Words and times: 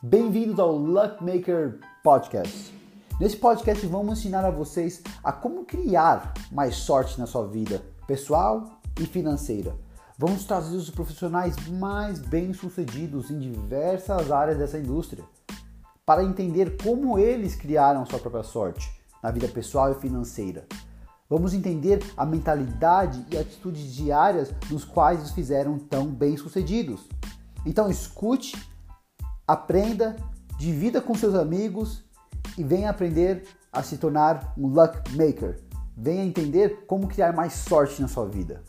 Bem-vindos 0.00 0.60
ao 0.60 0.76
Luck 0.76 1.24
Maker 1.24 1.80
Podcast. 2.04 2.72
Nesse 3.18 3.36
podcast 3.36 3.84
vamos 3.84 4.20
ensinar 4.20 4.44
a 4.44 4.50
vocês 4.50 5.02
a 5.24 5.32
como 5.32 5.64
criar 5.64 6.34
mais 6.52 6.76
sorte 6.76 7.18
na 7.18 7.26
sua 7.26 7.48
vida 7.48 7.82
pessoal 8.06 8.80
e 9.00 9.04
financeira. 9.04 9.74
Vamos 10.16 10.44
trazer 10.44 10.76
os 10.76 10.88
profissionais 10.88 11.56
mais 11.66 12.20
bem-sucedidos 12.20 13.28
em 13.28 13.40
diversas 13.40 14.30
áreas 14.30 14.58
dessa 14.58 14.78
indústria 14.78 15.24
para 16.06 16.22
entender 16.22 16.76
como 16.80 17.18
eles 17.18 17.56
criaram 17.56 18.06
sua 18.06 18.20
própria 18.20 18.44
sorte 18.44 18.88
na 19.20 19.32
vida 19.32 19.48
pessoal 19.48 19.90
e 19.90 19.96
financeira. 19.96 20.64
Vamos 21.28 21.52
entender 21.52 21.98
a 22.16 22.24
mentalidade 22.24 23.26
e 23.32 23.36
atitudes 23.36 23.92
diárias 23.92 24.54
nos 24.70 24.84
quais 24.84 25.24
os 25.24 25.32
fizeram 25.32 25.76
tão 25.76 26.06
bem-sucedidos. 26.06 27.00
Então 27.66 27.90
escute, 27.90 28.54
aprenda, 29.48 30.14
divida 30.58 31.00
com 31.00 31.14
seus 31.14 31.34
amigos 31.34 32.04
e 32.58 32.62
venha 32.62 32.90
aprender 32.90 33.44
a 33.72 33.82
se 33.82 33.96
tornar 33.96 34.52
um 34.58 34.66
luck 34.66 35.10
maker. 35.16 35.58
Venha 35.96 36.22
entender 36.22 36.84
como 36.86 37.08
criar 37.08 37.32
mais 37.32 37.54
sorte 37.54 38.02
na 38.02 38.08
sua 38.08 38.28
vida. 38.28 38.62